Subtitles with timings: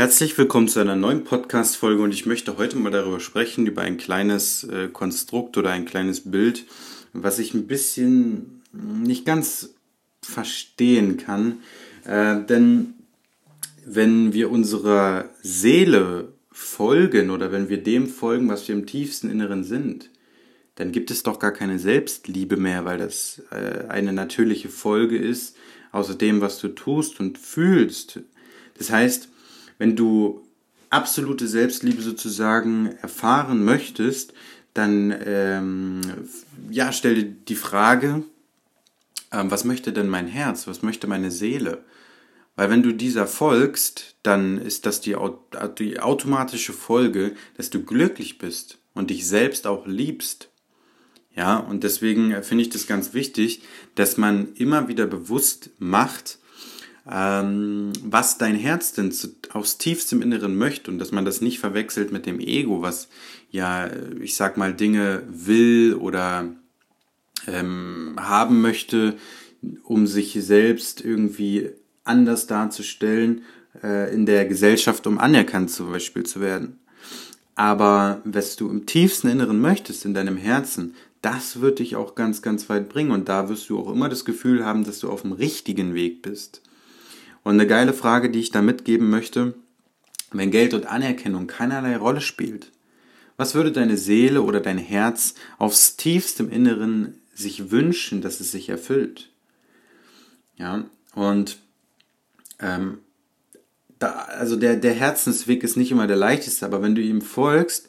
[0.00, 3.98] Herzlich willkommen zu einer neuen Podcast-Folge und ich möchte heute mal darüber sprechen, über ein
[3.98, 6.64] kleines äh, Konstrukt oder ein kleines Bild,
[7.12, 9.74] was ich ein bisschen nicht ganz
[10.22, 11.58] verstehen kann.
[12.06, 12.94] Äh, denn
[13.84, 19.64] wenn wir unserer Seele folgen oder wenn wir dem folgen, was wir im tiefsten Inneren
[19.64, 20.08] sind,
[20.76, 25.58] dann gibt es doch gar keine Selbstliebe mehr, weil das äh, eine natürliche Folge ist
[25.92, 28.20] außer dem, was du tust und fühlst.
[28.78, 29.28] Das heißt,
[29.80, 30.46] wenn du
[30.90, 34.34] absolute Selbstliebe sozusagen erfahren möchtest,
[34.74, 36.02] dann ähm,
[36.70, 38.22] ja, stell dir die Frage,
[39.32, 41.82] ähm, was möchte denn mein Herz, was möchte meine Seele?
[42.56, 45.16] Weil wenn du dieser folgst, dann ist das die,
[45.78, 50.50] die automatische Folge, dass du glücklich bist und dich selbst auch liebst.
[51.34, 53.62] Ja, und deswegen finde ich das ganz wichtig,
[53.94, 56.39] dass man immer wieder bewusst macht,
[57.10, 61.58] ähm, was dein Herz denn zu, aus tiefstem Inneren möchte und dass man das nicht
[61.58, 63.08] verwechselt mit dem Ego, was
[63.50, 66.48] ja, ich sag mal, Dinge will oder
[67.46, 69.16] ähm, haben möchte,
[69.82, 71.70] um sich selbst irgendwie
[72.04, 73.42] anders darzustellen
[73.82, 76.78] äh, in der Gesellschaft, um anerkannt zum Beispiel zu werden.
[77.56, 82.40] Aber was du im tiefsten Inneren möchtest, in deinem Herzen, das wird dich auch ganz,
[82.40, 83.10] ganz weit bringen.
[83.10, 86.22] Und da wirst du auch immer das Gefühl haben, dass du auf dem richtigen Weg
[86.22, 86.62] bist.
[87.42, 89.54] Und eine geile Frage, die ich da mitgeben möchte,
[90.32, 92.70] wenn Geld und Anerkennung keinerlei Rolle spielt,
[93.36, 98.68] was würde deine Seele oder dein Herz aufs tiefstem Inneren sich wünschen, dass es sich
[98.68, 99.30] erfüllt?
[100.56, 101.58] Ja, und
[102.58, 102.98] ähm,
[103.98, 107.88] da, also der, der Herzensweg ist nicht immer der leichteste, aber wenn du ihm folgst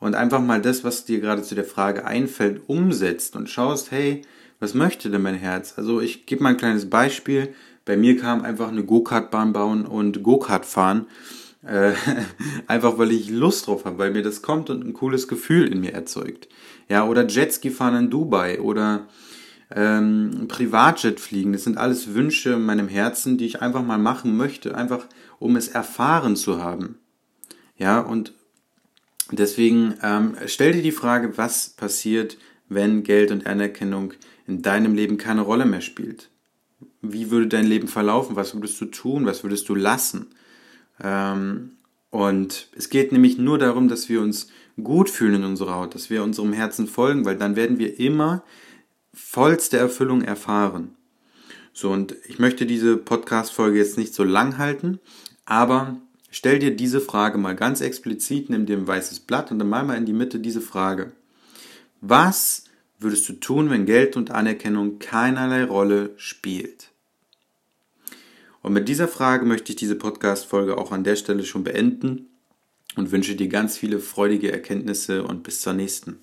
[0.00, 4.22] und einfach mal das, was dir gerade zu der Frage einfällt, umsetzt und schaust, hey,
[4.60, 5.74] was möchte denn mein Herz?
[5.76, 7.54] Also ich gebe mal ein kleines Beispiel.
[7.88, 11.06] Bei mir kam einfach eine Go-Kart-Bahn bauen und Go-Kart fahren.
[11.66, 11.94] Äh,
[12.66, 15.80] einfach weil ich Lust drauf habe, weil mir das kommt und ein cooles Gefühl in
[15.80, 16.50] mir erzeugt.
[16.90, 19.08] Ja, oder Jetski fahren in Dubai oder
[19.74, 21.54] ähm, Privatjet fliegen.
[21.54, 25.06] Das sind alles Wünsche in meinem Herzen, die ich einfach mal machen möchte, einfach
[25.38, 26.98] um es erfahren zu haben.
[27.78, 28.34] Ja, und
[29.32, 32.36] deswegen ähm, stell dir die Frage, was passiert,
[32.68, 34.12] wenn Geld und Anerkennung
[34.46, 36.28] in deinem Leben keine Rolle mehr spielt
[37.02, 40.26] wie würde dein Leben verlaufen, was würdest du tun, was würdest du lassen.
[41.02, 41.72] Ähm,
[42.10, 44.48] und es geht nämlich nur darum, dass wir uns
[44.82, 48.42] gut fühlen in unserer Haut, dass wir unserem Herzen folgen, weil dann werden wir immer
[49.12, 50.94] vollste Erfüllung erfahren.
[51.72, 54.98] So, und ich möchte diese Podcast-Folge jetzt nicht so lang halten,
[55.44, 55.96] aber
[56.30, 59.84] stell dir diese Frage mal ganz explizit, nimm dir ein weißes Blatt und dann mal
[59.84, 61.12] mal in die Mitte diese Frage.
[62.00, 62.64] Was
[62.98, 66.90] würdest du tun, wenn Geld und Anerkennung keinerlei Rolle spielt?
[68.62, 72.26] Und mit dieser Frage möchte ich diese Podcast-Folge auch an der Stelle schon beenden
[72.96, 76.18] und wünsche dir ganz viele freudige Erkenntnisse und bis zur nächsten.